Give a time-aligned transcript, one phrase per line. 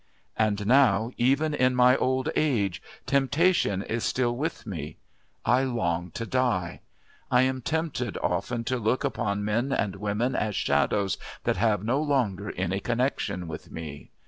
[0.35, 4.97] And now, even in my old age, temptation is still with me.
[5.45, 6.81] I long to die.
[7.29, 12.01] I am tempted often to look upon men and women as shadows that have no
[12.01, 14.09] longer any connection with me.